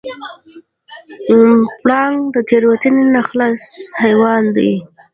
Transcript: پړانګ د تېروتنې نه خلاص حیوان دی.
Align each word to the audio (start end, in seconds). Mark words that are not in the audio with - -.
پړانګ 1.81 2.19
د 2.35 2.37
تېروتنې 2.49 3.03
نه 3.13 3.21
خلاص 3.27 3.61
حیوان 4.01 4.43
دی. 4.55 4.71